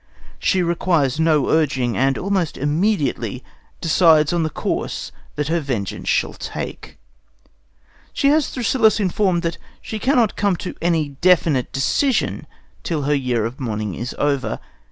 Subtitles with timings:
[0.39, 3.43] She requires no urging, and almost immediately
[3.81, 6.97] decides on the course that her vengeance shall take.
[8.11, 12.47] She has Thrasyllus informed that she cannot come to any definite decision
[12.81, 14.59] till her year of mourning is over.